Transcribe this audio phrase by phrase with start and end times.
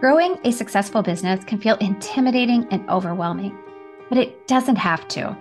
[0.00, 3.56] Growing a successful business can feel intimidating and overwhelming,
[4.10, 5.34] but it doesn't have to.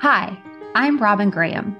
[0.00, 0.38] Hi,
[0.74, 1.74] I'm Robyn Graham.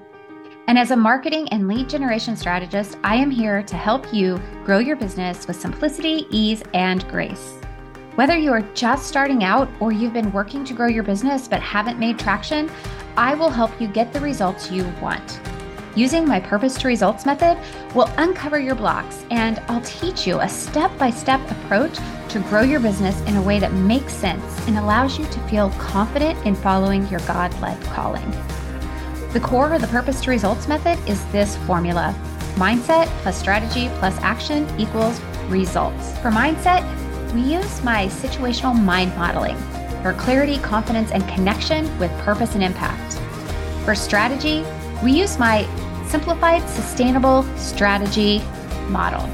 [0.67, 4.79] And as a marketing and lead generation strategist, I am here to help you grow
[4.79, 7.59] your business with simplicity, ease, and grace.
[8.15, 11.61] Whether you are just starting out or you've been working to grow your business but
[11.61, 12.67] haven't made traction,
[13.15, 15.39] I will help you get the results you want.
[15.95, 17.55] Using my purpose to results method
[17.93, 21.95] will uncover your blocks and I'll teach you a step by step approach
[22.29, 25.69] to grow your business in a way that makes sense and allows you to feel
[25.71, 28.27] confident in following your God led calling.
[29.33, 32.15] The core of the purpose to results method is this formula
[32.55, 36.17] mindset plus strategy plus action equals results.
[36.19, 36.83] For mindset,
[37.35, 39.57] we use my situational mind modeling
[40.01, 43.19] for clarity, confidence, and connection with purpose and impact.
[43.85, 44.65] For strategy,
[45.03, 45.67] we use my
[46.13, 48.39] simplified sustainable strategy
[48.87, 49.27] model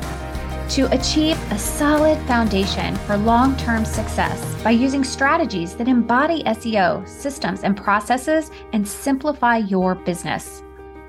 [0.69, 7.05] to achieve a solid foundation for long term success by using strategies that embody SEO,
[7.05, 10.63] systems, and processes and simplify your business.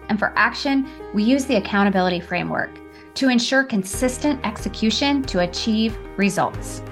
[0.08, 2.70] And for action, we use the accountability framework
[3.14, 6.82] to ensure consistent execution to achieve results.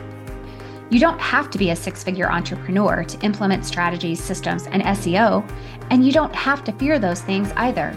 [0.89, 5.45] You don't have to be a six figure entrepreneur to implement strategies, systems, and SEO,
[5.91, 7.93] and you don't have to fear those things either.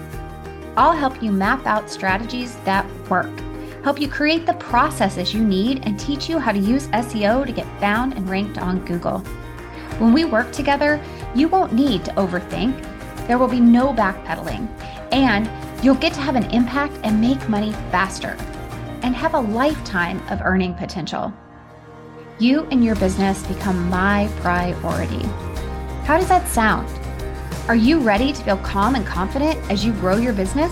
[0.77, 3.31] I'll help you map out strategies that work,
[3.83, 7.51] help you create the processes you need, and teach you how to use SEO to
[7.51, 9.19] get found and ranked on Google.
[9.99, 11.03] When we work together,
[11.35, 12.87] you won't need to overthink.
[13.27, 14.67] There will be no backpedaling,
[15.11, 15.49] and
[15.83, 18.37] you'll get to have an impact and make money faster
[19.03, 21.33] and have a lifetime of earning potential.
[22.39, 25.23] You and your business become my priority.
[26.05, 26.87] How does that sound?
[27.71, 30.69] Are you ready to feel calm and confident as you grow your business?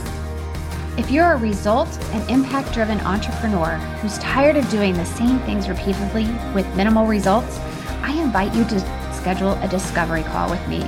[0.97, 5.69] If you're a result and impact driven entrepreneur who's tired of doing the same things
[5.69, 7.57] repeatedly with minimal results,
[8.01, 10.81] I invite you to schedule a discovery call with me.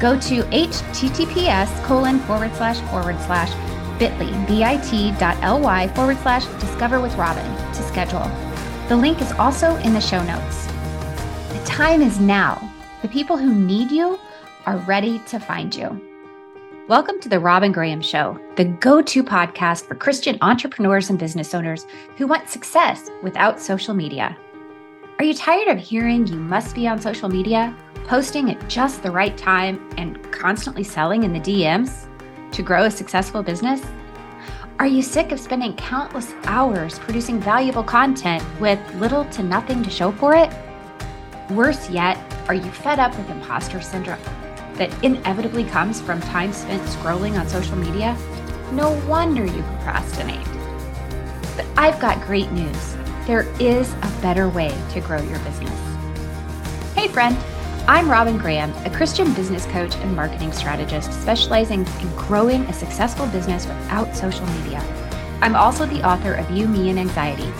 [0.00, 3.52] Go to https colon forward slash forward slash
[3.98, 8.24] bit.ly bit.ly forward slash discover with Robyn to schedule.
[8.88, 10.64] The link is also in the show notes.
[11.52, 12.72] The time is now.
[13.02, 14.18] The people who need you
[14.68, 15.98] are ready to find you.
[16.88, 21.54] Welcome to the Robyn Graham Show, the go to podcast for Christian entrepreneurs and business
[21.54, 21.86] owners
[22.18, 24.36] who want success without social media.
[25.18, 27.74] Are you tired of hearing you must be on social media,
[28.04, 32.06] posting at just the right time, and constantly selling in the DMs
[32.52, 33.80] to grow a successful business?
[34.78, 39.88] Are you sick of spending countless hours producing valuable content with little to nothing to
[39.88, 40.52] show for it?
[41.48, 42.18] Worse yet,
[42.48, 44.20] are you fed up with imposter syndrome?
[44.78, 48.16] That inevitably comes from time spent scrolling on social media,
[48.72, 50.46] no wonder you procrastinate.
[51.56, 52.96] But I've got great news.
[53.26, 55.78] There is a better way to grow your business.
[56.94, 57.36] Hey, friend.
[57.88, 63.26] I'm Robyn Graham, a Christian business coach and marketing strategist specializing in growing a successful
[63.28, 64.80] business without social media.
[65.40, 67.50] I'm also the author of You, Me, and Anxiety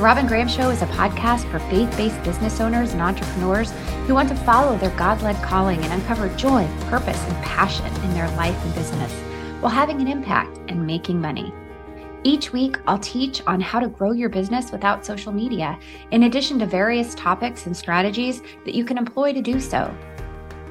[0.00, 3.70] the Robyn Graham Show is a podcast for faith based business owners and entrepreneurs
[4.06, 8.14] who want to follow their God led calling and uncover joy, purpose, and passion in
[8.14, 9.12] their life and business
[9.60, 11.52] while having an impact and making money.
[12.24, 15.78] Each week, I'll teach on how to grow your business without social media,
[16.12, 19.94] in addition to various topics and strategies that you can employ to do so.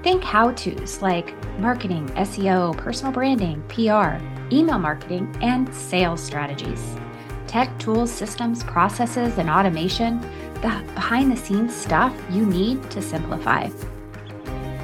[0.02, 4.18] Think how to's like marketing, SEO, personal branding, PR,
[4.52, 6.98] email marketing, and sales strategies
[7.50, 10.22] tech tools, systems, processes, and automation,
[10.62, 13.68] the behind the scenes stuff you need to simplify.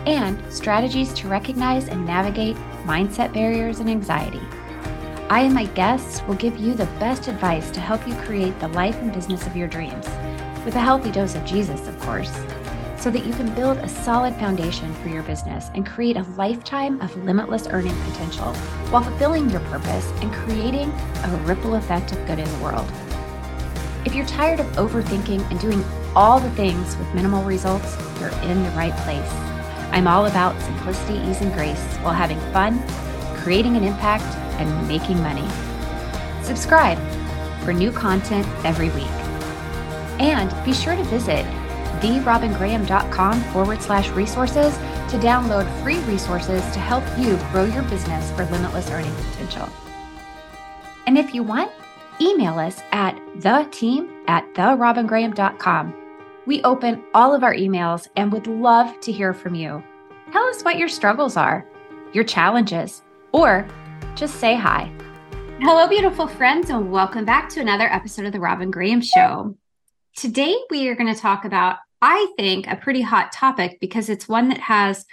[0.07, 2.55] And strategies to recognize and navigate
[2.85, 4.41] mindset barriers and anxiety.
[5.29, 8.67] I and my guests will give you the best advice to help you create the
[8.69, 10.07] life and business of your dreams,
[10.65, 12.31] with a healthy dose of Jesus, of course
[13.05, 16.99] so that you can build a solid foundation for your business and create a lifetime
[17.01, 18.51] of limitless earning potential
[18.89, 22.91] while fulfilling your purpose and creating a ripple effect of good in the world.
[24.05, 25.85] If you're tired of overthinking and doing
[26.15, 29.31] all the things with minimal results, you're in the right place.
[29.91, 32.81] I'm all about simplicity, ease, and grace while having fun,
[33.37, 35.47] creating an impact, and making money.
[36.41, 36.97] Subscribe
[37.63, 39.05] for new content every week.
[40.19, 41.45] And be sure to visit
[42.05, 44.77] therobyngraham.com forward slash resources
[45.09, 49.67] to download free resources to help you grow your business for limitless earning potential.
[51.07, 51.71] And if you want,
[52.21, 55.93] email us at the team at therobyngraham.com.
[56.45, 59.83] We open all of our emails and would love to hear from you.
[60.31, 61.65] Tell us what your struggles are,
[62.13, 63.67] your challenges, or
[64.15, 64.91] just say hi.
[65.61, 69.57] Hello, beautiful friends, and welcome back to another episode of the Robyn Graham Show.
[70.15, 74.27] Today, we are going to talk about, I think, a pretty hot topic because it's
[74.27, 75.05] one that has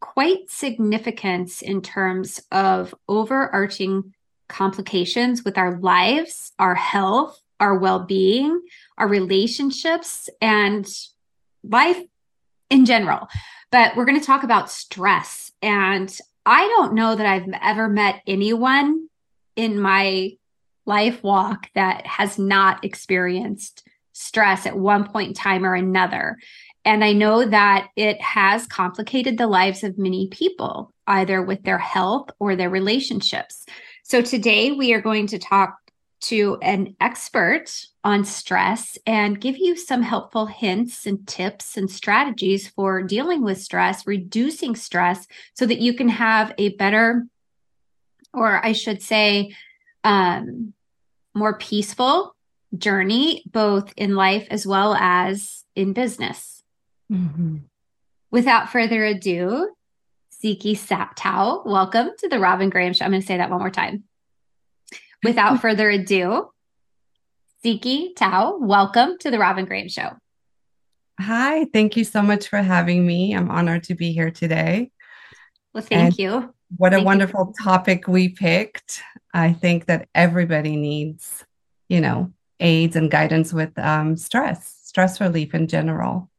[0.00, 4.14] quite significance in terms of overarching
[4.48, 8.60] complications with our lives, our health, our well being,
[8.98, 10.86] our relationships, and
[11.62, 12.02] life
[12.70, 13.28] in general.
[13.70, 15.52] But we're going to talk about stress.
[15.62, 16.14] And
[16.44, 19.08] I don't know that I've ever met anyone
[19.56, 20.32] in my
[20.86, 23.82] life walk that has not experienced
[24.14, 26.38] stress at one point in time or another.
[26.86, 31.78] And I know that it has complicated the lives of many people, either with their
[31.78, 33.66] health or their relationships.
[34.02, 35.76] So today we are going to talk
[36.22, 42.68] to an expert on stress and give you some helpful hints and tips and strategies
[42.68, 47.26] for dealing with stress, reducing stress, so that you can have a better,
[48.32, 49.54] or I should say,
[50.02, 50.72] um,
[51.34, 52.33] more peaceful
[52.76, 56.62] journey, both in life as well as in business.
[57.10, 57.58] Mm-hmm.
[58.30, 59.70] Without further ado,
[60.32, 63.04] Tsikki Saptau, welcome to the Robyn Graham Show.
[63.04, 64.04] I'm going to say that one more time.
[65.22, 66.50] Without further ado,
[67.64, 70.10] Tsikki Thau, welcome to the Robyn Graham Show.
[71.20, 73.34] Hi, thank you so much for having me.
[73.34, 74.90] I'm honored to be here today.
[75.72, 76.54] Well, thank and you.
[76.76, 77.64] What thank a wonderful you.
[77.64, 79.00] topic we picked.
[79.32, 81.44] I think that everybody needs,
[81.88, 86.30] you know, aids and guidance with um, stress, stress relief in general.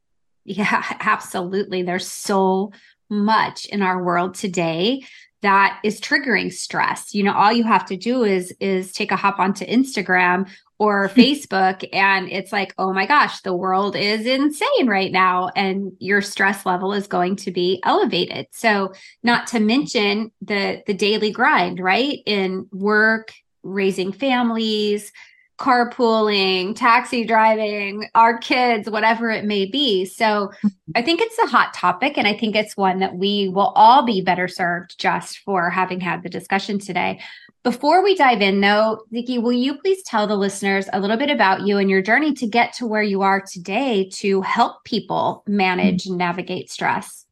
[0.44, 1.82] Yeah, absolutely.
[1.82, 2.72] There's so
[3.08, 5.02] much in our world today
[5.42, 7.14] that is triggering stress.
[7.14, 10.48] You know, all you have to do is is take a hop onto Instagram
[10.78, 15.92] or Facebook and it's like, "Oh my gosh, the world is insane right now and
[15.98, 18.92] your stress level is going to be elevated." So,
[19.22, 22.18] not to mention the the daily grind, right?
[22.26, 25.12] In work, raising families,
[25.58, 30.04] carpooling, taxi driving, our kids, whatever it may be.
[30.04, 30.52] So
[30.94, 32.18] I think it's a hot topic.
[32.18, 36.00] And I think it's one that we will all be better served just for having
[36.00, 37.20] had the discussion today.
[37.62, 41.30] Before we dive in, though, Tsikki, will you please tell the listeners a little bit
[41.30, 45.42] about you and your journey to get to where you are today to help people
[45.48, 46.12] manage mm-hmm.
[46.12, 47.26] and navigate stress?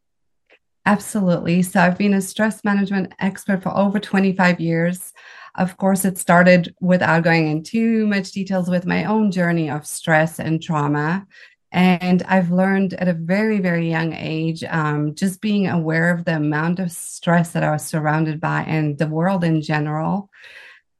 [0.86, 1.62] Absolutely.
[1.62, 5.12] So I've been a stress management expert for over 25 years.
[5.56, 9.86] Of course, it started without going into too much details with my own journey of
[9.86, 11.26] stress and trauma.
[11.70, 16.36] And I've learned at a very, very young age, um, just being aware of the
[16.36, 20.30] amount of stress that I was surrounded by and the world in general.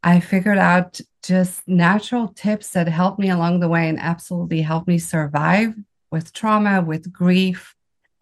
[0.02, 4.86] I figured out just natural tips that helped me along the way and absolutely helped
[4.86, 5.74] me survive
[6.10, 7.74] with trauma, with grief,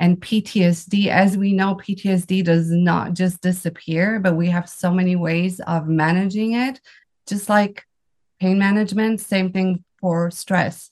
[0.02, 5.14] and PTSD, as we know, PTSD does not just disappear, but we have so many
[5.14, 6.80] ways of managing it,
[7.28, 7.84] just like
[8.40, 10.90] pain management, same thing for stress.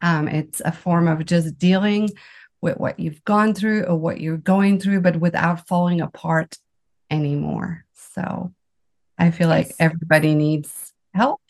[0.00, 2.08] Um, it's a form of just dealing
[2.60, 6.56] with what you've gone through or what you're going through, but without falling apart
[7.10, 7.84] anymore.
[7.94, 8.52] So
[9.18, 9.66] I feel yes.
[9.66, 11.40] like everybody needs help.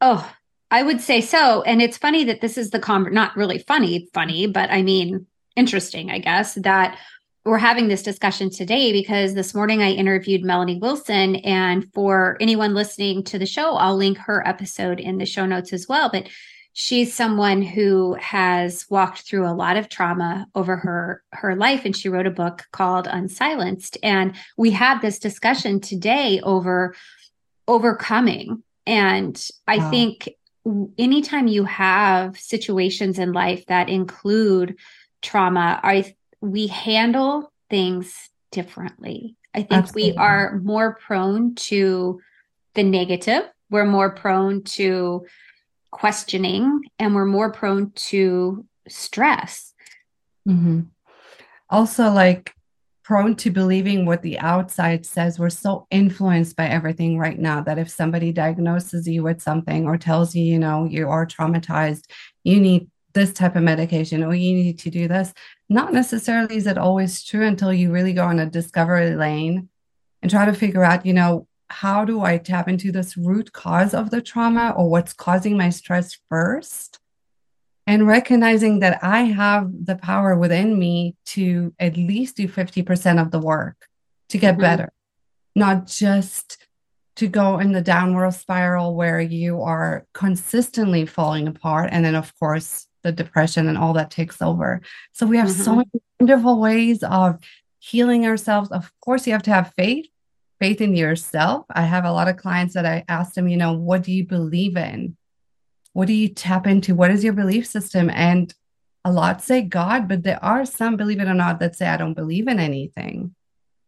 [0.00, 0.32] Oh,
[0.70, 1.62] I would say so.
[1.62, 5.26] And it's funny that this is the con not really funny, funny, but I mean,
[5.56, 6.98] interesting, I guess, that
[7.44, 11.36] we're having this discussion today because this morning I interviewed Melanie Wilson.
[11.36, 15.72] And for anyone listening to the show, I'll link her episode in the show notes
[15.72, 16.08] as well.
[16.10, 16.28] But
[16.74, 21.96] she's someone who has walked through a lot of trauma over her her life and
[21.96, 26.94] she wrote a book called unsilenced and we had this discussion today over
[27.68, 29.90] overcoming and i wow.
[29.90, 30.28] think
[30.98, 34.76] anytime you have situations in life that include
[35.24, 39.36] trauma I we handle things differently.
[39.54, 40.12] I think Absolutely.
[40.12, 42.20] we are more prone to
[42.74, 43.44] the negative.
[43.70, 45.26] We're more prone to
[45.90, 49.72] questioning and we're more prone to stress.
[50.46, 50.80] Mm-hmm.
[51.70, 52.52] Also, like
[53.04, 55.38] prone to believing what the outside says.
[55.38, 59.98] We're so influenced by everything right now that if somebody diagnoses you with something or
[59.98, 62.04] tells you, you know, you are traumatized,
[62.44, 65.32] you need this type of medication or you need to do this.
[65.68, 69.68] Not necessarily is it always true until you really go on a discovery lane
[70.20, 73.94] and try to figure out, you know, how do I tap into this root cause
[73.94, 76.98] of the trauma or what's causing my stress first?
[77.86, 83.30] And recognizing that I have the power within me to at least do 50% of
[83.30, 83.88] the work
[84.30, 84.62] to get mm-hmm.
[84.62, 84.92] better,
[85.54, 86.66] not just
[87.16, 91.90] to go in the downward spiral where you are consistently falling apart.
[91.92, 94.80] And then, of course, the depression and all that takes over.
[95.12, 95.62] So we have mm-hmm.
[95.62, 97.38] so many wonderful ways of
[97.78, 98.72] healing ourselves.
[98.72, 100.06] Of course, you have to have faith
[100.60, 101.66] faith in yourself.
[101.70, 104.26] I have a lot of clients that I ask them, you know, what do you
[104.26, 105.16] believe in?
[105.92, 106.94] What do you tap into?
[106.94, 108.10] What is your belief system?
[108.10, 108.52] And
[109.04, 111.96] a lot say God, but there are some, believe it or not, that say, I
[111.96, 113.34] don't believe in anything.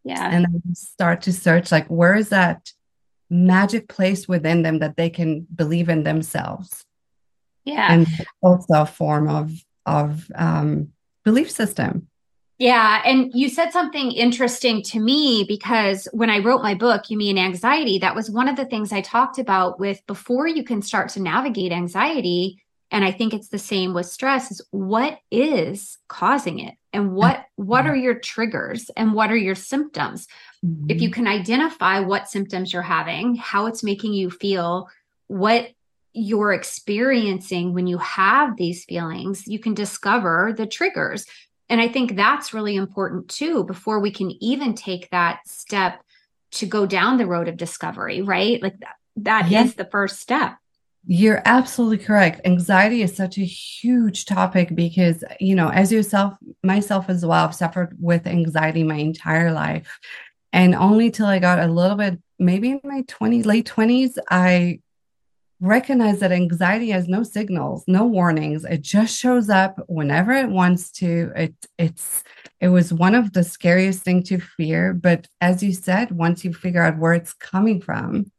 [0.04, 0.28] Yeah.
[0.30, 2.72] And then start to search, like, where is that
[3.28, 6.85] magic place within them that they can believe in themselves?
[7.66, 7.92] Yeah.
[7.92, 8.06] And
[8.40, 9.52] also a form of,
[9.84, 10.92] of um,
[11.24, 12.08] belief system.
[12.58, 13.02] Yeah.
[13.04, 17.28] And you said something interesting to me because when I wrote my book, You, Me,
[17.28, 20.80] and Anxiety, that was one of the things I talked about with before you can
[20.80, 22.62] start to navigate anxiety.
[22.90, 27.44] And I think it's the same with stress is what is causing it and what
[27.56, 30.26] what are your triggers and what are your symptoms
[30.64, 30.86] mm-hmm.
[30.88, 34.88] if you can identify what symptoms you're having how it's making you feel
[35.26, 35.68] what
[36.16, 41.26] you're experiencing when you have these feelings you can discover the triggers
[41.68, 46.00] and I think that's really important too before we can even take that step
[46.52, 48.62] to go down the road of discovery, right?
[48.62, 50.56] Like that, that is the first step.
[51.08, 52.40] You're absolutely correct.
[52.44, 57.54] Anxiety is such a huge topic because, you know, as yourself, myself as well, I've
[57.54, 60.00] suffered with anxiety my entire life.
[60.52, 64.80] And only till I got a little bit, maybe in my 20s, late 20s, I
[65.60, 68.64] recognize that anxiety has no signals no warnings.
[68.64, 71.32] It just shows up whenever it wants to.
[71.34, 72.22] It it's
[72.60, 74.92] it was one of the scariest thing to fear.
[74.92, 78.30] But as you said once you figure out where it's coming from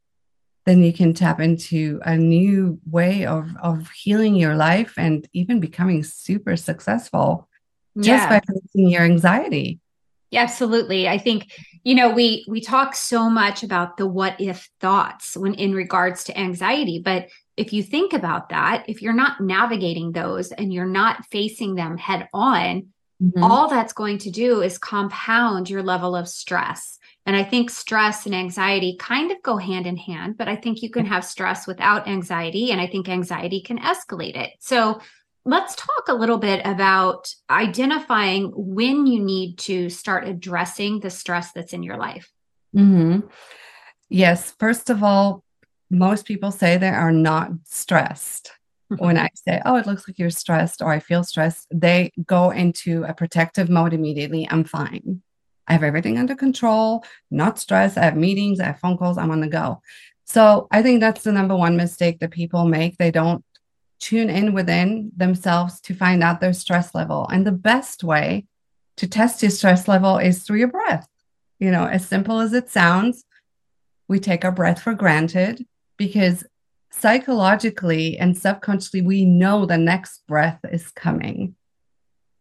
[0.68, 5.62] then you can tap into a new way of of healing your life and even
[5.62, 7.48] becoming super successful
[8.00, 9.80] just by facing your anxiety
[10.32, 11.08] yeah, absolutely.
[11.08, 11.52] I think
[11.84, 16.26] you know we we talk so much about the what if thoughts when in regards
[16.26, 20.86] to anxiety, but if you think about that, if you're not navigating those and you're
[20.86, 22.88] not facing them head on,
[23.22, 23.44] mm-hmm.
[23.44, 27.00] all that's going to do is compound your level of stress.
[27.26, 30.82] And I think stress and anxiety kind of go hand in hand, but I think
[30.82, 32.72] you can have stress without anxiety.
[32.72, 34.52] And I think anxiety can escalate it.
[34.60, 35.02] So
[35.48, 41.54] let's talk a little bit about identifying when you need to start addressing the stress
[41.54, 42.30] that's in your life.
[42.76, 43.22] Mm-hmm.
[44.10, 44.54] Yes.
[44.60, 45.44] First of all,
[45.90, 48.52] most people say they are not stressed.
[48.98, 52.52] when I say, oh, it looks like you're stressed or I feel stressed, they go
[52.52, 54.48] into a protective mode immediately.
[54.50, 55.22] I'm fine.
[55.68, 57.98] I have everything under control, not stressed.
[57.98, 59.82] I have meetings, I have phone calls, I'm on the go.
[60.26, 62.98] So I think that's the number one mistake that people make.
[62.98, 63.44] They don't
[64.00, 67.28] tune in within themselves to find out their stress level.
[67.32, 68.46] And the best way
[68.98, 71.08] to test your stress level is through your breath.
[71.60, 73.26] You know, as simple as it sounds,
[74.08, 75.66] we take our breath for granted
[75.98, 76.44] because
[76.92, 81.56] psychologically and subconsciously, we know the next breath is coming.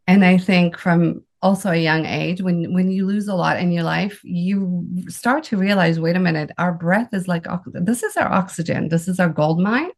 [0.07, 3.73] And I think from also a young age, when when you lose a lot in
[3.73, 8.17] your life, you start to realize, wait a minute, our breath is like this is
[8.17, 9.91] our oxygen, this is our gold mine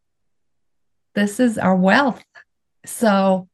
[1.18, 2.24] this is our wealth.
[2.86, 3.48] So,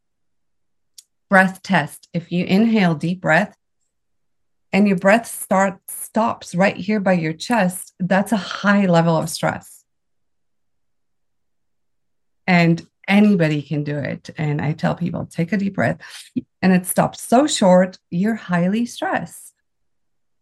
[1.30, 2.08] breath test.
[2.12, 3.56] If you inhale deep breath
[4.70, 9.30] and your breath starts stops right here by your chest, that's a high level of
[9.30, 9.82] stress.
[12.46, 14.28] And anybody can do it.
[14.36, 15.98] And I tell people, take a deep breath
[16.60, 19.54] and it stops so short, you're highly stressed.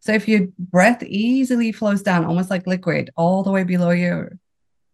[0.00, 4.36] So if your breath easily flows down, almost like liquid, all the way below your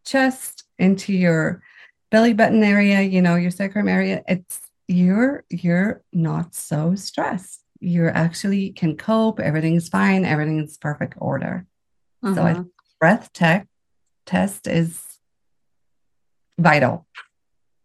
[0.04, 1.62] chest into your
[2.10, 7.62] belly button area, you know, your sacrum area, it's you're you're not so stressed.
[7.80, 11.66] You're actually can cope, everything's fine, everything's perfect order.
[12.22, 12.34] Uh-huh.
[12.34, 12.62] So a mm-hmm.
[12.98, 13.68] breath tech
[14.26, 15.02] test is
[16.58, 17.06] vital.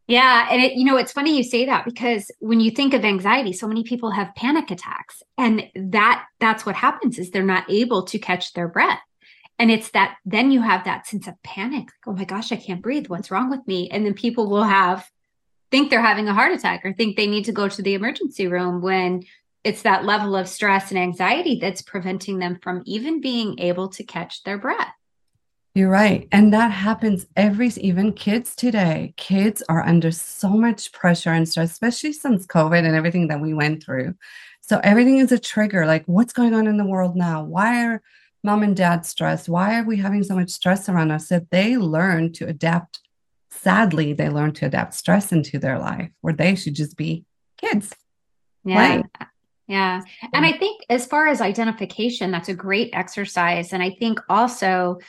[0.07, 3.05] Yeah, and it you know it's funny you say that because when you think of
[3.05, 7.69] anxiety, so many people have panic attacks and that that's what happens is they're not
[7.69, 8.99] able to catch their breath.
[9.59, 11.85] And it's that then you have that sense of panic.
[11.85, 13.07] Like, oh my gosh, I can't breathe.
[13.07, 13.89] What's wrong with me?
[13.89, 15.09] And then people will have
[15.71, 18.45] think they're having a heart attack or think they need to go to the emergency
[18.45, 19.23] room when
[19.63, 24.03] it's that level of stress and anxiety that's preventing them from even being able to
[24.03, 24.93] catch their breath.
[25.73, 26.27] You're right.
[26.31, 29.15] And that happens every, even kids today.
[29.17, 33.55] Kids are under so much pressure and stress, especially since COVID and everything that we
[33.55, 34.13] went through.
[34.61, 35.87] So everything is a trigger.
[35.87, 37.43] Like, what's going on in the world now?
[37.43, 38.03] Why are
[38.43, 39.47] mom and dad stress?
[39.47, 41.29] Why are we having so much stress around us?
[41.29, 42.99] That they learn to adapt.
[43.49, 47.25] Sadly, they learn to adapt stress into their life where they should just be
[47.57, 47.93] kids.
[48.65, 49.03] Yeah.
[49.67, 50.01] Yeah.
[50.33, 53.71] And I think as far as identification, that's a great exercise.
[53.71, 54.99] And I think also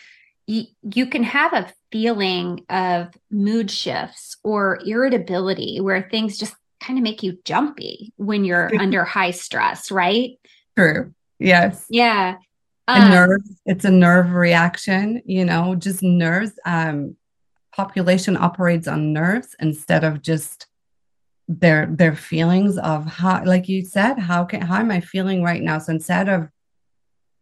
[0.47, 6.99] you, you can have a feeling of mood shifts or irritability where things just kind
[6.99, 10.39] of make you jumpy when you're under high stress, right?
[10.77, 11.15] True.
[11.39, 11.87] Yes.
[11.89, 12.37] Yeah.
[12.87, 16.53] Um, nerve, it's a nerve reaction, you know, just nerves.
[16.67, 17.17] Um,
[17.75, 20.67] population operates on nerves instead of just
[21.49, 25.61] their their feelings of how like you said how can how am i feeling right
[25.63, 25.79] now?
[25.79, 26.49] So instead of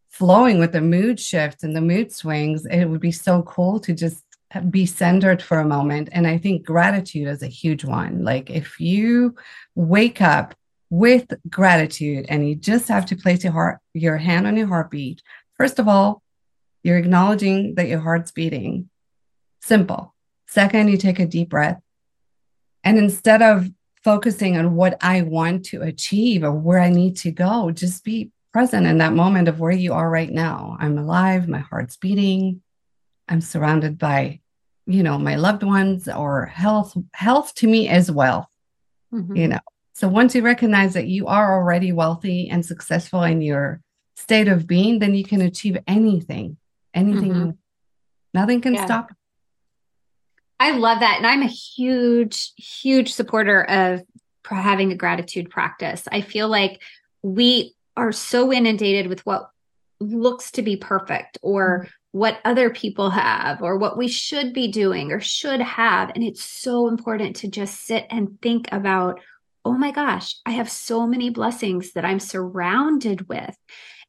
[0.08, 3.94] flowing with the mood shifts and the mood swings it would be so cool to
[3.94, 4.24] just
[4.68, 6.08] be centered for a moment.
[6.12, 8.24] And i think gratitude is a huge one.
[8.24, 9.36] Like if you
[9.74, 10.54] wake up
[10.92, 15.22] with gratitude and you just have to place your heart your hand on your heartbeat
[15.56, 16.22] first of all
[16.82, 18.90] you're acknowledging that your heart's beating
[19.62, 20.14] simple
[20.46, 21.80] second you take a deep breath
[22.84, 23.70] and instead of
[24.02, 27.70] focusing on what I want to achieve or where I need to go.
[27.70, 30.76] Just be present in that moment of where you are right now.
[30.78, 32.62] I'm alive, my heart's beating,
[33.28, 34.40] I'm surrounded by,
[34.86, 36.96] you know, my loved ones or health.
[37.14, 38.48] Health to me is wealth,
[39.12, 39.36] mm-hmm.
[39.36, 39.60] you know.
[40.02, 43.80] So once you recognize that you are already wealthy and successful in your
[44.16, 46.56] state of being, then you can achieve anything,
[46.92, 47.32] anything.
[47.32, 47.50] Mm-hmm.
[48.34, 48.84] Nothing can yeah.
[48.84, 49.12] stop
[50.62, 51.16] I love that.
[51.16, 54.04] And I'm a huge, huge supporter of
[54.44, 56.06] having a gratitude practice.
[56.12, 56.80] I feel like
[57.22, 59.50] we are so inundated with what
[59.98, 61.88] looks to be perfect or mm-hmm.
[62.12, 66.12] what other people have or what we should be doing or should have.
[66.14, 69.20] And it's so important to just sit and think about,
[69.64, 73.56] oh my gosh, I have so many blessings that I'm surrounded with.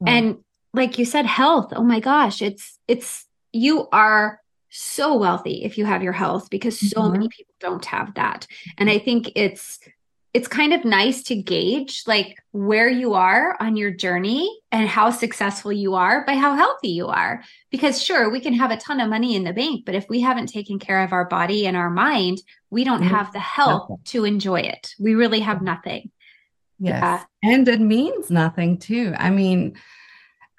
[0.02, 0.10] Mm.
[0.10, 0.38] And
[0.74, 4.40] like you said, health, oh my gosh, it's, it's, you are
[4.76, 7.12] so wealthy if you have your health because so mm-hmm.
[7.12, 8.48] many people don't have that
[8.80, 9.80] and i think it's
[10.34, 15.12] it's kind of nice to gauge like where you are on your journey and how
[15.12, 19.00] successful you are by how healthy you are because sure we can have a ton
[19.00, 21.78] of money in the bank but if we haven't taken care of our body and
[21.78, 23.16] our mind we don't mm-hmm.
[23.16, 24.04] have the health nothing.
[24.06, 26.10] to enjoy it we really have nothing
[26.80, 27.24] yes yeah.
[27.44, 29.76] and it means nothing too i mean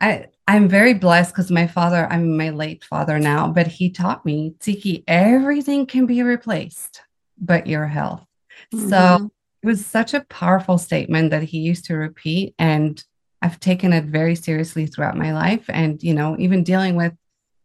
[0.00, 4.26] I I'm very blessed because my father, I'm my late father now, but he taught
[4.26, 7.00] me, Tsikki, everything can be replaced
[7.38, 8.26] but your health.
[8.72, 8.88] Mm-hmm.
[8.90, 9.32] So it
[9.64, 12.54] was such a powerful statement that he used to repeat.
[12.58, 13.02] And
[13.42, 15.64] I've taken it very seriously throughout my life.
[15.68, 17.12] And, you know, even dealing with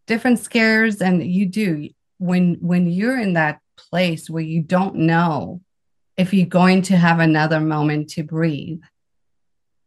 [0.08, 1.02] different scares.
[1.02, 5.62] And you do when when you're in that place where you don't know
[6.18, 8.82] if you're going to have another moment to breathe,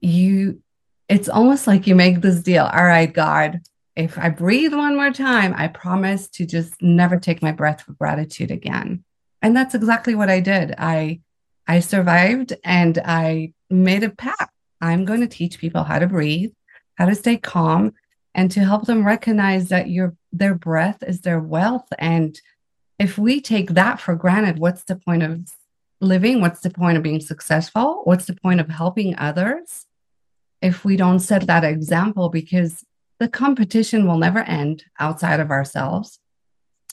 [0.00, 0.62] you
[1.08, 2.64] it's almost like you make this deal.
[2.64, 3.60] All right, God,
[3.96, 7.92] if I breathe one more time, I promise to just never take my breath for
[7.92, 9.04] gratitude again.
[9.42, 10.74] And that's exactly what I did.
[10.78, 11.20] I
[11.66, 14.52] I survived and I made a pact.
[14.80, 16.52] I'm going to teach people how to breathe,
[16.96, 17.92] how to stay calm,
[18.34, 21.86] and to help them recognize that your their breath is their wealth.
[21.98, 22.40] And
[22.98, 25.52] if we take that for granted, what's the point of
[26.00, 26.40] living?
[26.40, 28.00] What's the point of being successful?
[28.04, 29.86] What's the point of helping others?
[30.62, 32.84] if we don't set that example because
[33.18, 36.18] the competition will never end outside of ourselves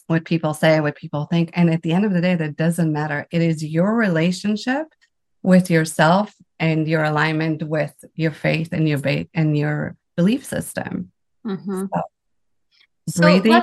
[0.09, 2.91] what people say what people think and at the end of the day that doesn't
[2.91, 3.27] matter.
[3.29, 4.87] It is your relationship
[5.43, 11.11] with yourself and your alignment with your faith and your ba- and your belief system.
[11.45, 11.85] Mm-hmm.
[13.07, 13.61] so, breathing.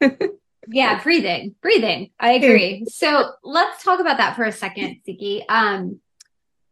[0.00, 0.10] so
[0.68, 2.10] yeah breathing breathing.
[2.20, 2.86] I agree.
[2.88, 5.42] So let's talk about that for a second Tsikki.
[5.48, 5.98] um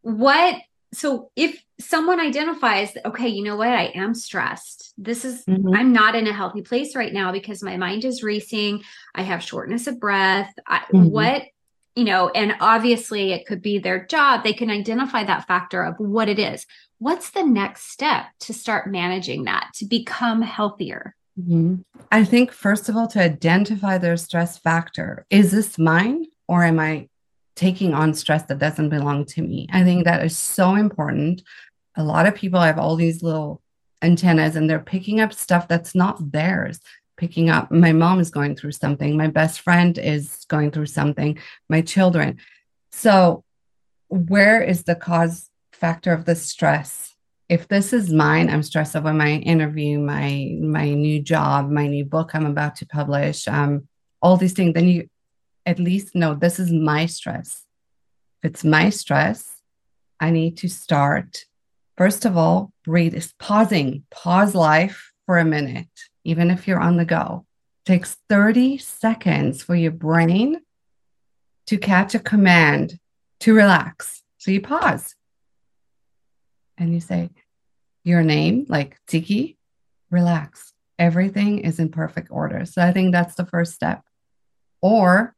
[0.02, 0.54] what
[0.92, 3.68] so if someone identifies okay you know what?
[3.68, 4.94] I am stressed.
[4.96, 5.74] This is mm-hmm.
[5.74, 8.82] i'm not in a healthy place right now because my mind is racing.
[9.14, 10.52] I have shortness of breath.
[10.66, 11.10] I, mm-hmm.
[11.10, 11.42] what
[11.94, 14.44] you know and obviously it could be their job.
[14.44, 16.66] They can identify that factor of what it is.
[16.98, 21.14] What's the next step to start managing that to become healthier?
[21.38, 21.82] Mm-hmm.
[22.10, 25.26] i think first of all to identify their stress factor.
[25.30, 27.08] Is this mine or am i
[27.58, 29.66] taking on stress that doesn't belong to me.
[29.72, 31.42] I think that is so important.
[31.96, 33.60] A lot of people have all these little
[34.00, 36.78] antennas and they're picking up stuff that's not theirs.
[37.16, 41.36] Picking up, my mom is going through something, my best friend is going through something,
[41.68, 42.38] my children.
[42.92, 43.42] So,
[44.06, 47.16] where is the cause factor of the stress?
[47.48, 52.04] If this is mine, I'm stressed over my interview, my my new job, my new
[52.04, 53.88] book I'm about to publish, um,
[54.22, 54.74] all these things.
[54.74, 55.08] Then you
[55.68, 57.66] at least know this is my stress.
[58.42, 59.60] If it's my stress,
[60.18, 61.44] I need to start.
[61.98, 65.90] First of all, breathe is pausing, pause life for a minute,
[66.24, 67.44] even if you're on the go.
[67.84, 70.62] It takes 30 seconds for your brain
[71.66, 72.98] to catch a command
[73.40, 74.22] to relax.
[74.38, 75.14] So you pause
[76.78, 77.28] and you say,
[78.04, 79.56] Your name, like Tsikki,
[80.10, 80.72] relax.
[80.98, 82.64] Everything is in perfect order.
[82.64, 84.02] So I think that's the first step.
[84.80, 85.34] Or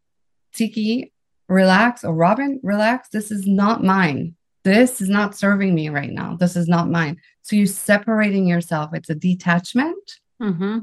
[0.54, 1.12] Tsikki,
[1.48, 3.08] relax, or Robyn, relax.
[3.08, 4.34] This is not mine.
[4.62, 6.36] this is not serving me right now.
[6.36, 7.18] This is not mine.
[7.42, 8.90] So you're separating yourself.
[8.92, 10.80] It's a detachment mm-hmm.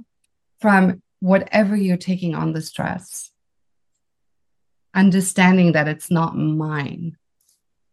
[0.59, 3.31] from whatever you're taking on the stress.
[4.95, 7.17] Understanding that it's not mine.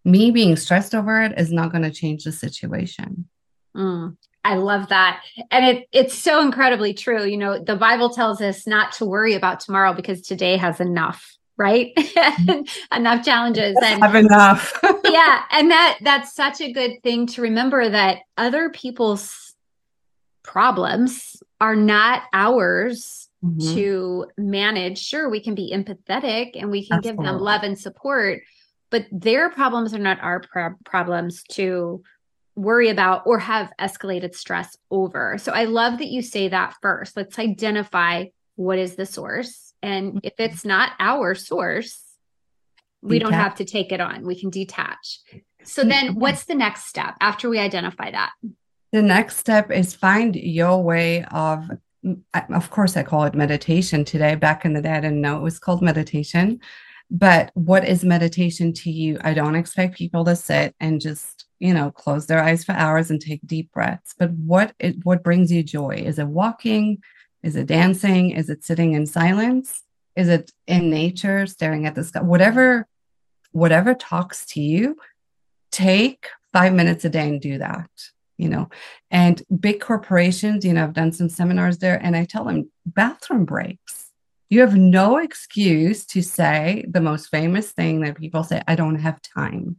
[0.06, 3.28] Me being stressed over it is not going to change the situation.
[3.76, 4.16] Mm.
[4.44, 5.22] I love that.
[5.50, 7.24] And it it's so incredibly true.
[7.24, 11.36] You know, the Bible tells us not to worry about tomorrow because today has enough,
[11.56, 11.92] right?
[12.92, 14.78] enough challenges and have enough.
[15.04, 19.54] yeah, and that that's such a good thing to remember that other people's
[20.42, 23.74] problems are not ours mm-hmm.
[23.74, 24.98] to manage.
[24.98, 27.24] Sure, we can be empathetic and we can Absolutely.
[27.24, 28.42] give them love and support,
[28.90, 32.02] but their problems are not our pro- problems to
[32.56, 35.38] worry about or have escalated stress over.
[35.38, 37.16] So I love that you say that first.
[37.16, 39.73] Let's identify what is the source.
[39.84, 40.42] And if mm-hmm.
[40.42, 42.00] it's not our source,
[43.02, 43.30] we detach.
[43.30, 44.24] don't have to take it on.
[44.24, 45.20] We can detach.
[45.62, 48.32] So then what's the next step after we identify that?
[48.92, 51.70] The next step is find your way of
[52.52, 54.34] of course I call it meditation today.
[54.34, 56.60] Back in the day I didn't know it was called meditation.
[57.10, 59.18] But what is meditation to you?
[59.22, 63.10] I don't expect people to sit and just you know, close their eyes for hours
[63.10, 64.14] and take deep breaths.
[64.18, 66.02] But what it, what brings you joy?
[66.04, 67.02] Is it walking?
[67.44, 68.30] Is it dancing?
[68.30, 69.82] Is it sitting in silence?
[70.16, 72.22] Is it in nature, staring at the sky?
[72.22, 72.86] Whatever,
[73.52, 74.96] whatever talks to you,
[75.70, 77.90] take five minutes a day and do that.
[78.36, 78.68] You know,
[79.12, 83.44] and big corporations, you know, I've done some seminars there, and I tell them bathroom
[83.44, 84.10] breaks.
[84.50, 88.96] You have no excuse to say the most famous thing that people say, I don't
[88.96, 89.76] have time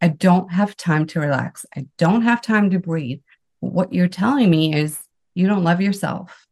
[0.00, 1.64] I don't have time to relax.
[1.74, 3.20] I don't have time to breathe.
[3.60, 4.98] What you're telling me is
[5.34, 6.45] you don't love yourself.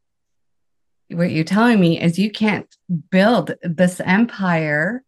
[1.14, 2.66] What you're telling me is you can't
[3.10, 5.02] build this empire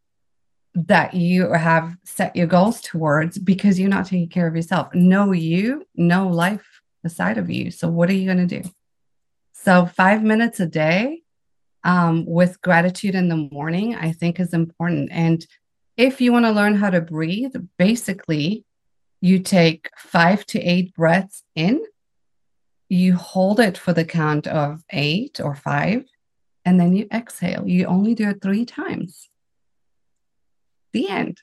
[0.74, 4.94] that you have set your goals towards because you're not taking care of yourself.
[4.94, 6.66] No you, no life
[7.04, 7.70] aside of you.
[7.70, 8.68] So what are you going to do?
[9.52, 11.22] So five minutes a day
[11.82, 15.08] um, with gratitude in the morning, I think is important.
[15.12, 15.46] And
[15.96, 18.64] if you want to learn how to breathe, basically,
[19.20, 21.82] you take five to eight breaths in,
[22.88, 26.04] you hold it for the count of eight or five,
[26.64, 27.66] and then you exhale.
[27.66, 29.28] You only do it three times.
[30.92, 31.38] The end.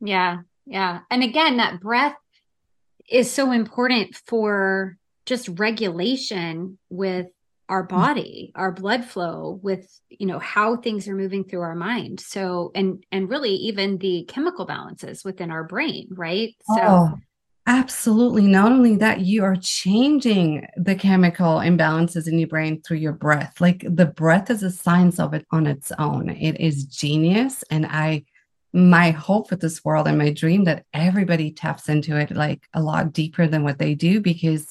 [0.00, 0.38] Yeah.
[0.64, 1.00] Yeah.
[1.10, 2.16] And again, that breath
[3.08, 7.26] is so important for just regulation with
[7.68, 7.88] our mm.
[7.88, 12.70] body our blood flow with you know how things are moving through our mind so
[12.74, 17.14] and and really even the chemical balances within our brain right so oh,
[17.66, 18.46] absolutely.
[18.46, 23.60] Not only that you are changing the chemical imbalances in your brain through your breath.
[23.60, 26.30] Like the breath is a science of it on its own.
[26.30, 28.24] It is genius and i
[28.72, 32.82] my hope with this world and my dream that everybody taps into it like a
[32.82, 34.70] lot deeper than what they do because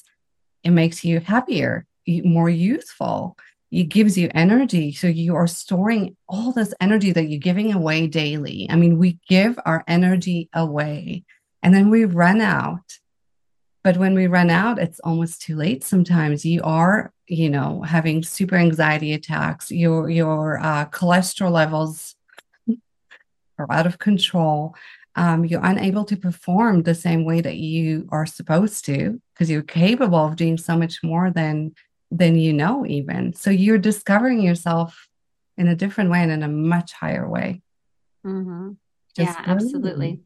[0.62, 3.36] it makes you happier more youthful.
[3.72, 4.92] It gives you energy.
[4.92, 8.68] So you are storing all this energy that you're giving away daily.
[8.70, 11.24] I mean we give our energy away
[11.62, 12.98] and then we run out.
[13.82, 16.44] But when we run out it's almost too late sometimes.
[16.44, 19.70] You are you know having super anxiety attacks.
[19.70, 22.16] Your your uh, cholesterol levels
[23.58, 24.74] are out of control.
[25.14, 29.62] Um, you're unable to perform the same way that you are supposed to because you're
[29.62, 31.74] capable of doing so much more than
[32.10, 33.32] than you know even.
[33.34, 35.08] So you're discovering yourself
[35.56, 37.62] in a different way and in a much higher way.
[38.24, 38.72] Mm-hmm.
[39.16, 40.20] yeah absolutely.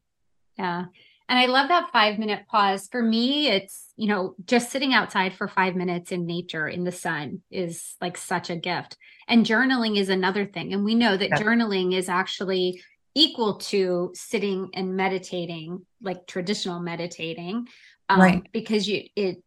[0.59, 0.87] yeah
[1.31, 2.89] and i love that five minute pause.
[2.93, 6.93] For me it's you know just sitting outside for five minutes in nature in the
[6.93, 8.99] sun is like such a gift.
[9.29, 10.75] And journaling is another thing.
[10.75, 11.39] And we know that yeah.
[11.39, 12.83] journaling is actually
[13.15, 17.67] equal to sitting and meditating like traditional meditating
[18.09, 18.53] um, right.
[18.53, 19.43] because you it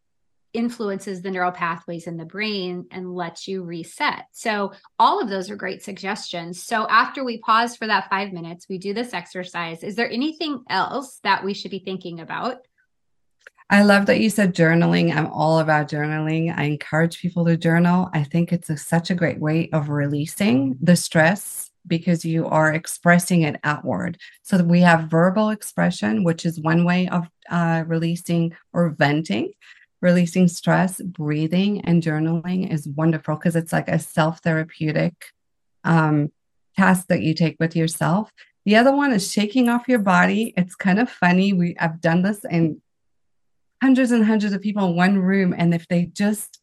[0.54, 4.26] influences the neural pathways in the brain and lets you reset.
[4.32, 6.64] So, all of those are great suggestions.
[6.64, 9.84] So, after we pause for that five minutes, we do this exercise.
[9.84, 12.58] Is there anything else that we should be thinking about?
[13.70, 15.16] I love that you said journaling.
[15.16, 16.56] I'm all about journaling.
[16.56, 18.10] I encourage people to journal.
[18.14, 22.74] I think it's a, such a great way of releasing the stress because you are
[22.74, 24.18] expressing it outward.
[24.44, 29.54] So we have verbal expression, which is one way of uh, releasing or venting
[30.04, 35.14] releasing stress, breathing, and journaling is wonderful because it's like a self therapeutic
[35.84, 36.32] um,
[36.78, 38.32] task that you take with yourself.
[38.66, 40.54] The other one is shaking off your body.
[40.56, 41.54] It's kind of funny.
[41.54, 42.82] We I've done this in
[43.82, 46.60] hundreds and hundreds of people in one room, and if they just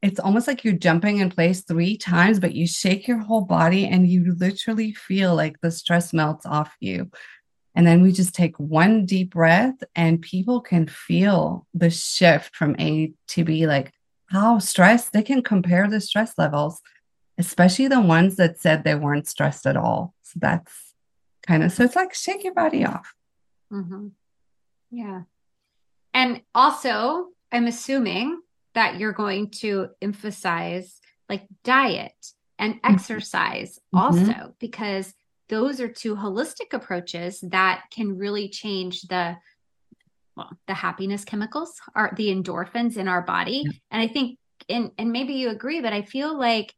[0.00, 3.86] it's almost like you're jumping in place three times, but you shake your whole body
[3.86, 7.08] and you literally feel like the stress melts off you.
[7.74, 12.76] And then we just take one deep breath, and people can feel the shift from
[12.78, 13.92] A to B, like
[14.26, 16.80] how stressed they can compare the stress levels,
[17.38, 20.14] especially the ones that said they weren't stressed at all.
[20.22, 20.94] So that's
[21.46, 23.14] kind of so it's like shake your body off.
[23.72, 24.08] Mm-hmm.
[24.90, 25.22] Yeah.
[26.14, 28.40] And also, I'm assuming
[28.74, 32.12] that you're going to emphasize like diet
[32.58, 32.94] and mm-hmm.
[32.94, 33.98] exercise mm-hmm.
[33.98, 35.14] also, because
[35.52, 39.36] those are two holistic approaches that can really change the
[40.34, 43.64] well, the happiness chemicals are the endorphins in our body.
[43.66, 43.72] Yeah.
[43.90, 44.38] And I think
[44.70, 46.74] and and maybe you agree, but I feel like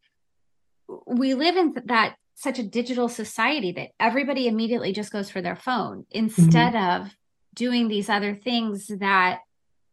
[1.06, 5.54] we live in that such a digital society that everybody immediately just goes for their
[5.54, 6.24] phone mm-hmm.
[6.24, 7.02] instead mm-hmm.
[7.04, 7.16] of
[7.54, 9.38] doing these other things that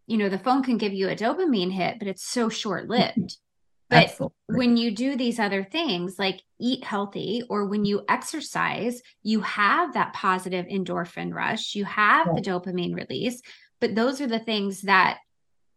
[0.08, 3.38] you know the phone can give you a dopamine hit but it's so short lived
[3.92, 4.36] but Absolutely.
[4.48, 9.94] when you do these other things like eat healthy or when you exercise you have
[9.94, 12.34] that positive endorphin rush you have yeah.
[12.34, 13.42] the dopamine release
[13.80, 15.20] but those are the things that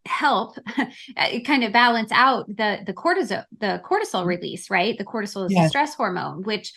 [0.05, 0.57] help
[1.45, 4.29] kind of balance out the the cortisol the cortisol mm-hmm.
[4.29, 5.65] release right the cortisol is yes.
[5.65, 6.73] the stress hormone which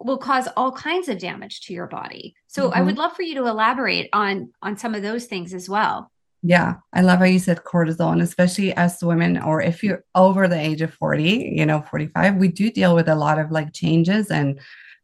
[0.00, 2.34] will cause all kinds of damage to your body.
[2.46, 2.78] So mm-hmm.
[2.78, 6.10] I would love for you to elaborate on on some of those things as well.
[6.46, 10.46] Yeah, I love how you said cortisol, and especially as women, or if you're over
[10.46, 13.72] the age of 40, you know, 45, we do deal with a lot of like
[13.72, 14.60] changes and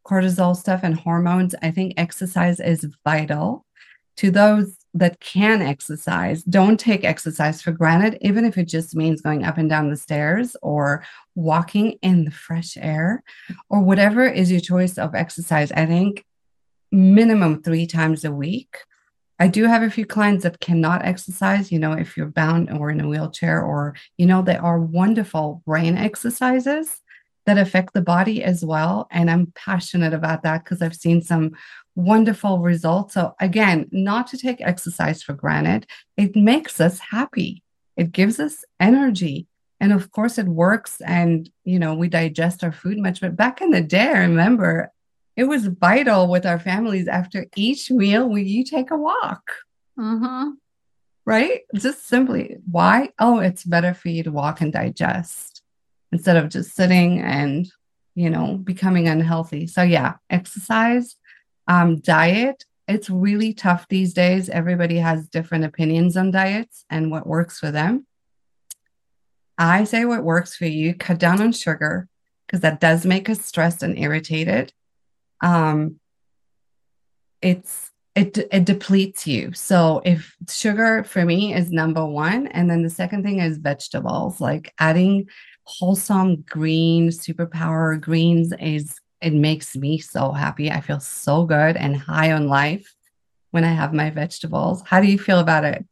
[0.07, 1.55] cortisol stuff and hormones.
[1.62, 3.64] I think exercise is vital
[4.18, 9.22] to those that can exercise, don't take exercise for granted, even if it just means
[9.22, 13.22] going up and down the stairs or walking in the fresh air
[13.70, 15.72] or whatever is your choice of exercise.
[15.72, 16.26] I think
[16.92, 18.76] minimum three times a week.
[19.40, 22.90] I do have a few clients that cannot exercise, you know, if you're bound or
[22.90, 27.00] in a wheelchair, or, you know, they are wonderful brain exercises
[27.46, 29.09] that affect the body as well.
[29.11, 31.53] And I'm passionate about that because I've seen some
[31.94, 33.14] wonderful results.
[33.14, 35.87] So, again, not to take exercise for granted,
[36.18, 37.62] it makes us happy,
[37.96, 39.46] it gives us energy.
[39.83, 43.22] And of course, it works, and you know, we digest our food much.
[43.22, 44.92] But back in the day, I remember
[45.40, 49.50] it was vital with our families after each meal, we you take a walk.
[49.98, 50.50] Mm-hmm.
[51.24, 51.62] Right?
[51.74, 53.09] Just simply, why?
[53.18, 55.62] Oh, it's better for you to walk and digest
[56.12, 57.72] instead of just sitting and,
[58.14, 59.66] you know, becoming unhealthy.
[59.66, 61.16] So, yeah, exercise
[61.66, 64.50] um, diet, it's really tough these days.
[64.50, 68.07] Everybody has different opinions on diets and what works for them.
[69.57, 72.09] I say what works for you, cut down on sugar
[72.46, 74.74] because that does make us stressed and irritated.
[75.40, 75.96] Um,
[77.42, 79.53] it's it it depletes you.
[79.53, 84.40] So if sugar for me is number one, and then the second thing is vegetables,
[84.40, 85.29] like adding
[85.64, 90.70] wholesome green superpower greens is it makes me so happy.
[90.70, 92.94] I feel so good and high on life
[93.50, 94.83] when I have my vegetables.
[94.87, 95.85] How do you feel about it?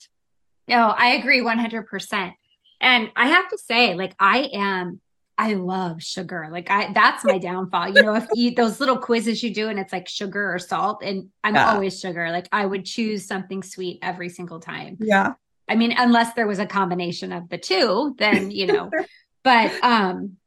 [0.66, 2.32] No, I agree 100%.
[2.80, 5.00] And I have to say, like, I am,
[5.38, 6.48] I love sugar.
[6.50, 7.90] Like, I, that's my downfall.
[7.90, 11.00] You know, if you, those little quizzes you do and it's like sugar or salt,
[11.04, 11.72] and I'm yeah.
[11.72, 12.30] always sugar.
[12.32, 14.96] Like, I would choose something sweet every single time.
[14.98, 15.34] Yeah.
[15.68, 18.90] I mean, unless there was a combination of the two, then, you know,
[19.44, 20.38] but, um,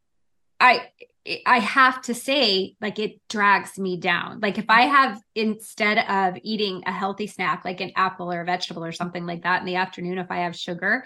[0.59, 0.89] I,
[1.45, 4.41] I have to say, like, it drags me down.
[4.41, 8.45] Like, if I have, instead of eating a healthy snack, like an apple or a
[8.45, 11.05] vegetable or something like that in the afternoon, if I have sugar,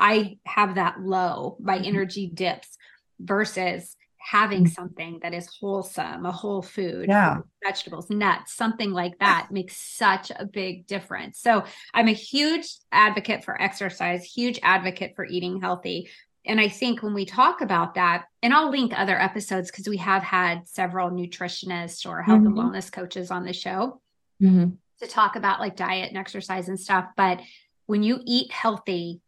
[0.00, 1.84] I have that low, my mm-hmm.
[1.84, 2.78] energy dips
[3.20, 4.72] versus having mm-hmm.
[4.72, 7.38] something that is wholesome, a whole food, yeah.
[7.64, 11.40] vegetables, nuts, something like that makes such a big difference.
[11.40, 16.10] So I'm a huge advocate for exercise, huge advocate for eating healthy,
[16.48, 19.98] and I think when we talk about that, and I'll link other episodes because we
[19.98, 22.46] have had several nutritionists or health mm-hmm.
[22.46, 24.00] and wellness coaches on the show
[24.42, 24.70] mm-hmm.
[25.00, 27.06] to talk about like diet and exercise and stuff.
[27.18, 27.40] But
[27.84, 29.20] when you eat healthy,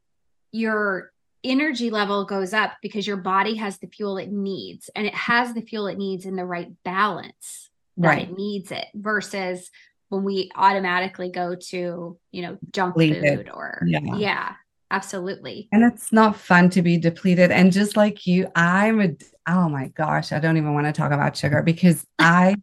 [0.51, 1.10] your
[1.43, 5.55] energy level goes up because your body has the fuel it needs and it has
[5.55, 8.29] the fuel it needs in the right balance that right.
[8.29, 9.71] it needs it versus
[10.11, 13.51] when we automatically go to you know junk Leave food it.
[13.53, 14.17] or yeah.
[14.17, 14.55] yeah
[14.91, 15.69] Absolutely.
[15.71, 17.53] And it's not fun to be depleted.
[17.53, 19.11] And just like you, I'm a
[19.49, 22.57] oh my gosh, I don't even want to talk about sugar because I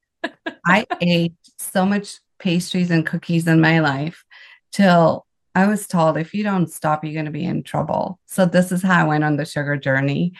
[0.65, 4.25] I ate so much pastries and cookies in my life
[4.71, 5.25] till
[5.57, 8.19] I was told if you don't stop, you're going to be in trouble.
[8.27, 10.33] So this is how I went on the sugar journey.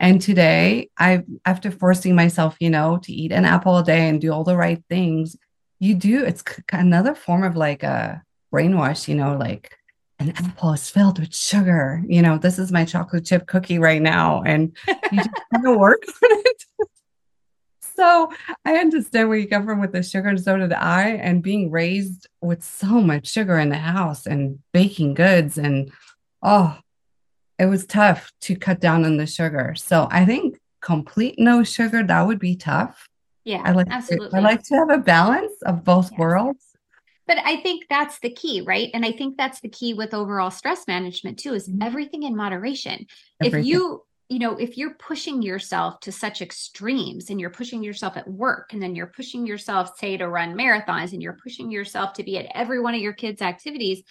[0.00, 4.20] And today, I after forcing myself, you know, to eat an apple a day and
[4.20, 5.36] do all the right things,
[5.78, 6.24] you do.
[6.24, 8.20] It's another form of like a
[8.52, 9.70] brainwash, you know, like
[10.18, 12.02] an apple is filled with sugar.
[12.08, 14.42] You know, this is my chocolate chip cookie right now.
[14.42, 16.64] And you just kind of work on it.
[17.96, 18.32] so
[18.64, 21.10] I understand where you come from with the sugar, and so did I.
[21.10, 25.92] And being raised with so much sugar in the house and baking goods, and
[26.42, 26.78] oh,
[27.58, 29.74] it was tough to cut down on the sugar.
[29.76, 33.08] So I think complete no sugar that would be tough.
[33.44, 34.30] Yeah, I like absolutely.
[34.30, 36.18] To, I like to have a balance of both yes.
[36.18, 36.64] worlds.
[37.26, 38.90] But I think that's the key, right?
[38.92, 43.06] And I think that's the key with overall stress management too is everything in moderation.
[43.40, 43.60] Everything.
[43.60, 48.16] If you you know, if you're pushing yourself to such extremes and you're pushing yourself
[48.16, 52.14] at work and then you're pushing yourself, say, to run marathons and you're pushing yourself
[52.14, 54.02] to be at every one of your kids' activities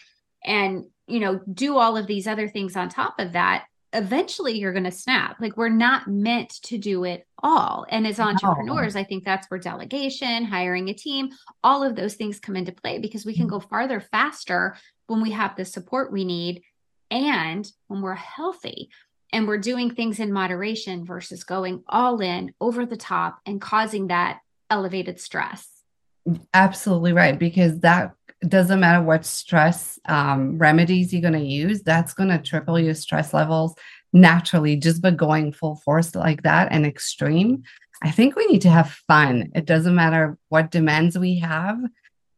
[0.45, 4.71] and, you know, do all of these other things on top of that, eventually you're
[4.71, 5.37] going to snap.
[5.39, 7.85] Like we're not meant to do it all.
[7.89, 9.01] And as entrepreneurs, no.
[9.01, 11.29] I think that's where delegation, hiring a team,
[11.63, 15.31] all of those things come into play because we can go farther faster when we
[15.31, 16.61] have the support we need
[17.09, 18.89] and when we're healthy
[19.33, 24.07] and we're doing things in moderation versus going all in over the top and causing
[24.07, 25.67] that elevated stress.
[26.53, 28.13] Absolutely right because that
[28.47, 32.93] doesn't matter what stress um, remedies you're going to use that's going to triple your
[32.93, 33.73] stress levels
[34.11, 37.63] naturally just by going full force like that and extreme.
[38.03, 39.51] I think we need to have fun.
[39.55, 41.79] It doesn't matter what demands we have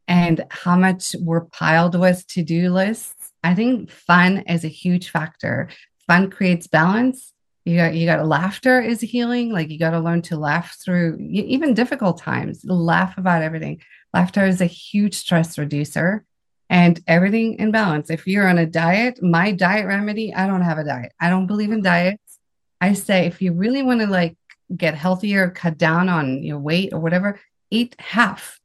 [0.07, 3.31] and how much we're piled with to-do lists.
[3.43, 5.69] I think fun is a huge factor
[6.07, 7.33] fun creates balance.
[7.65, 9.51] You got you got laughter is healing.
[9.51, 13.81] Like you got to learn to laugh through even difficult times laugh about everything.
[14.13, 16.23] Laughter is a huge stress reducer
[16.69, 18.11] and everything in balance.
[18.11, 21.11] If you're on a diet my diet remedy i don't have a diet.
[21.19, 22.39] I don't believe in diets.
[22.79, 24.37] I say if you really want to like
[24.75, 27.39] get healthier cut down on your weight or whatever
[27.71, 28.59] eat half.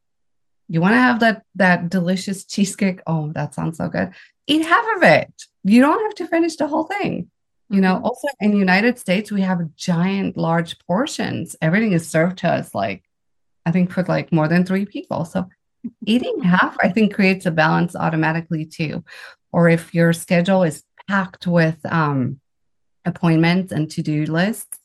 [0.69, 3.01] You want to have that that delicious cheesecake?
[3.07, 4.11] Oh that sounds so good.
[4.45, 5.33] Eat half of it.
[5.63, 7.30] You don't have to finish the whole thing
[7.71, 8.05] you know mm-hmm.
[8.05, 11.55] also in the united states we have giant large portions.
[11.61, 13.03] Everything is served to us like
[13.65, 15.25] i think for like more than three people.
[15.25, 15.47] So
[16.05, 19.03] eating half i think creates a balance automatically too.
[19.51, 22.39] Or if your schedule is packed with um,
[23.05, 24.77] appointments and to-do lists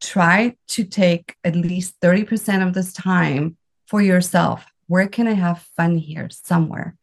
[0.00, 4.66] try to take at least 30% of this time for yourself.
[4.86, 6.28] Where can i have fun here?
[6.30, 6.96] Somewhere.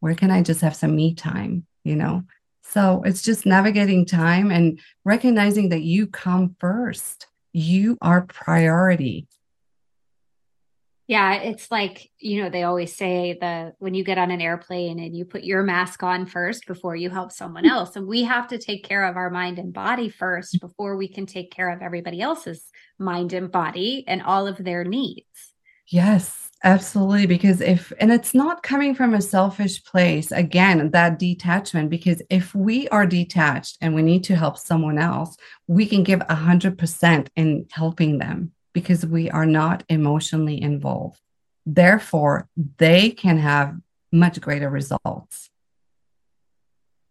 [0.00, 2.24] Where can i just have some me time you know
[2.68, 7.26] so it's just navigating time and recognizing that you come first.
[7.52, 9.28] You are priority.
[11.08, 14.98] Yeah, it's like, you know, they always say the when you get on an airplane
[14.98, 17.94] and you put your mask on first before you help someone else.
[17.94, 21.24] And we have to take care of our mind and body first before we can
[21.24, 22.64] take care of everybody else's
[22.98, 25.54] mind and body and all of their needs.
[25.86, 26.45] Yes.
[26.64, 27.26] Absolutely.
[27.26, 32.54] Because if, and it's not coming from a selfish place, again, that detachment, because if
[32.54, 37.66] we are detached and we need to help someone else, we can give 100% in
[37.70, 41.20] helping them because we are not emotionally involved.
[41.66, 43.74] Therefore, they can have
[44.12, 45.50] much greater results.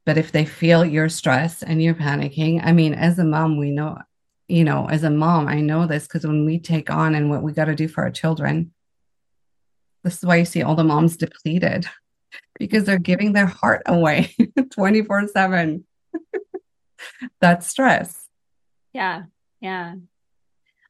[0.06, 3.72] But if they feel you're stressed and you're panicking, I mean, as a mom, we
[3.72, 3.98] know,
[4.48, 7.42] you know, as a mom, I know this because when we take on and what
[7.42, 8.72] we got to do for our children,
[10.06, 11.88] this is why you see all the moms depleted
[12.60, 14.34] because they're giving their heart away
[14.72, 15.84] 24 7.
[17.42, 18.28] That's stress.
[18.94, 19.24] Yeah.
[19.60, 19.96] Yeah.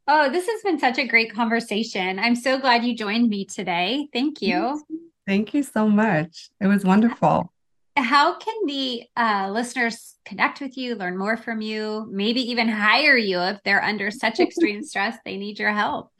[0.07, 2.19] Oh, this has been such a great conversation.
[2.19, 4.09] I'm so glad you joined me today.
[4.13, 4.83] Thank you.
[5.25, 6.49] Thank you so much.
[6.59, 7.51] It was wonderful.
[7.97, 13.15] How can the uh, listeners connect with you, learn more from you, maybe even hire
[13.15, 16.11] you if they're under such extreme stress they need your help?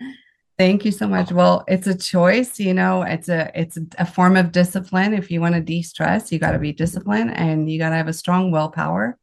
[0.57, 1.33] Thank you so much.
[1.33, 5.13] Well, it's a choice, you know, it's a it's a form of discipline.
[5.13, 8.07] If you want to de-stress, you got to be disciplined and you got to have
[8.07, 9.17] a strong willpower.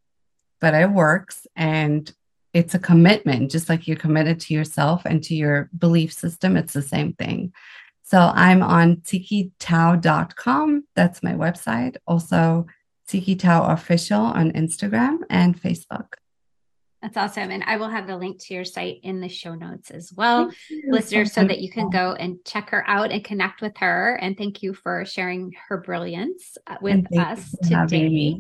[0.61, 2.13] But it works and
[2.53, 6.57] it's a commitment, just like you're committed to yourself and to your belief system.
[6.57, 7.55] It's the same thing.
[8.03, 10.85] So I'm on tsikkithau.com.
[10.95, 11.97] That's my website.
[12.07, 12.67] Also,
[13.09, 16.15] Tsikki Thau Official on Instagram and Facebook.
[17.03, 17.51] That's awesome.
[17.51, 20.53] And I will have the link to your site in the show notes as well,
[20.87, 24.17] listeners, so that you can go and check her out and connect with her.
[24.23, 28.39] And thank you for sharing her brilliance uh, with us today.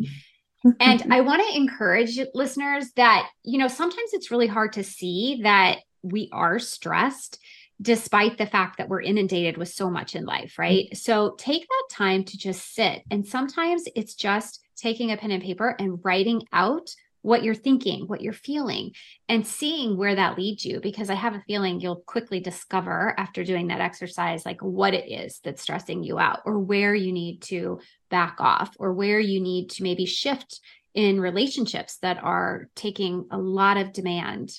[0.79, 5.41] and I want to encourage listeners that, you know, sometimes it's really hard to see
[5.43, 7.41] that we are stressed
[7.81, 10.87] despite the fact that we're inundated with so much in life, right?
[10.87, 10.95] Mm-hmm.
[10.95, 13.03] So take that time to just sit.
[13.11, 18.07] And sometimes it's just taking a pen and paper and writing out what you're thinking,
[18.07, 18.93] what you're feeling,
[19.29, 20.81] and seeing where that leads you.
[20.81, 25.11] Because I have a feeling you'll quickly discover after doing that exercise, like what it
[25.11, 29.41] is that's stressing you out, or where you need to back off, or where you
[29.41, 30.61] need to maybe shift
[30.95, 34.53] in relationships that are taking a lot of demand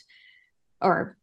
[0.81, 1.15] or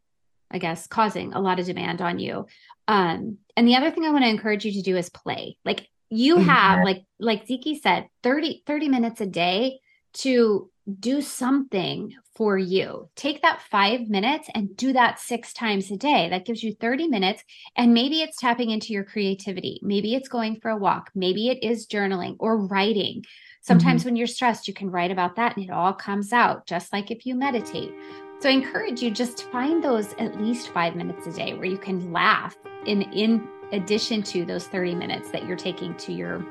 [0.50, 2.46] I guess, causing a lot of demand on you.
[2.88, 5.56] Um, and the other thing I want to encourage you to do is play.
[5.64, 6.48] Like you mm-hmm.
[6.48, 9.78] have, like, like Tsikki said, 30, 30 minutes a day
[10.14, 10.68] to
[10.98, 13.08] do something for you.
[13.16, 16.28] Take that five minutes and do that six times a day.
[16.30, 17.44] That gives you 30 minutes.
[17.76, 19.78] And maybe it's tapping into your creativity.
[19.82, 21.10] Maybe it's going for a walk.
[21.14, 23.24] Maybe it is journaling or writing.
[23.60, 24.08] Sometimes mm-hmm.
[24.08, 27.10] when you're stressed, you can write about that and it all comes out, just like
[27.10, 27.92] if you meditate.
[28.40, 31.66] So I encourage you just to find those at least five minutes a day where
[31.66, 36.42] you can laugh in in addition to those 30 minutes that you're taking to your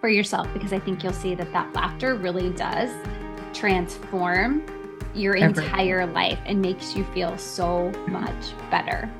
[0.00, 2.90] for yourself because I think you'll see that that laughter really does
[3.52, 4.64] transform
[5.14, 8.12] your entire life and makes you feel so mm-hmm.
[8.12, 9.10] much better.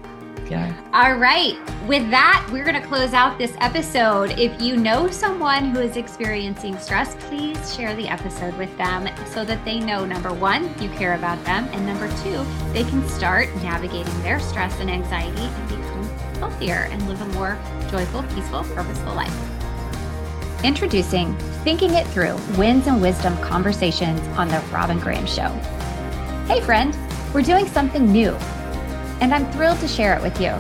[0.51, 0.73] Yeah.
[0.95, 1.59] All right.
[1.87, 4.31] With that, we're going to close out this episode.
[4.39, 9.45] If you know someone who is experiencing stress, please share the episode with them so
[9.45, 13.55] that they know number one, you care about them, and number two, they can start
[13.57, 16.09] navigating their stress and anxiety and become
[16.39, 17.59] healthier and live a more
[17.91, 19.58] joyful, peaceful, purposeful life.
[20.65, 25.49] Introducing Thinking It Through Wins and Wisdom Conversations on The Robyn Graham Show.
[26.53, 26.99] Hey, friend,
[27.33, 28.33] we're doing something new
[29.21, 30.51] and I'm thrilled to share it with you.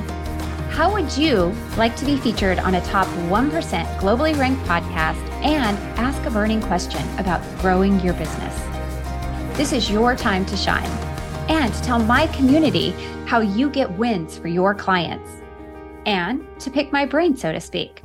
[0.71, 5.77] How would you like to be featured on a top 1% globally ranked podcast and
[5.99, 8.55] ask a burning question about growing your business?
[9.57, 10.91] This is your time to shine
[11.51, 12.91] and to tell my community
[13.27, 15.33] how you get wins for your clients
[16.07, 18.01] and to pick my brain, so to speak.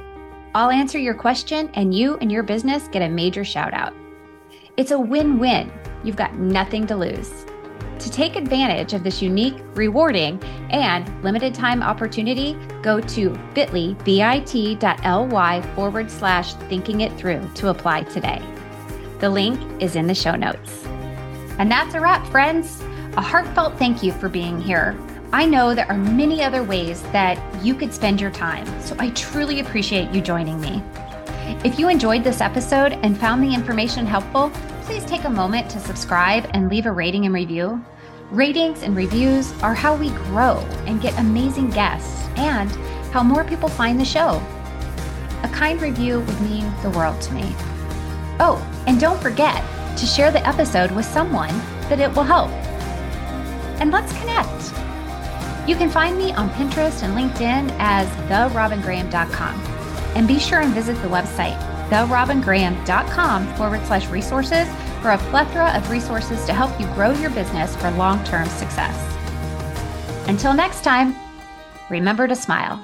[0.56, 3.94] I'll answer your question, and you and your business get a major shout out.
[4.78, 5.72] It's a win win.
[6.04, 7.46] You've got nothing to lose.
[7.98, 15.62] To take advantage of this unique, rewarding, and limited time opportunity, go to bit.ly, bit.ly
[15.76, 18.42] forward slash thinking it through to apply today.
[19.20, 20.86] The link is in the show notes.
[21.58, 22.84] And that's a wrap, friends.
[23.16, 24.98] A heartfelt thank you for being here.
[25.34, 29.10] I know there are many other ways that you could spend your time, so I
[29.10, 30.80] truly appreciate you joining me.
[31.66, 34.52] If you enjoyed this episode and found the information helpful,
[34.84, 37.84] please take a moment to subscribe and leave a rating and review.
[38.30, 42.70] Ratings and reviews are how we grow and get amazing guests and
[43.12, 44.40] how more people find the show.
[45.42, 47.56] A kind review would mean the world to me.
[48.40, 49.64] Oh, and don't forget
[49.98, 51.58] to share the episode with someone
[51.90, 52.52] that it will help.
[53.82, 54.63] And let's connect.
[55.68, 59.62] You can find me on Pinterest and LinkedIn as therobyngraham.com.
[60.16, 61.58] And be sure and visit the website,
[61.90, 64.68] therobyngraham.com forward slash resources
[65.02, 68.98] for a plethora of resources to help you grow your business for long term success.
[70.28, 71.16] Until next time,
[71.90, 72.84] remember to smile.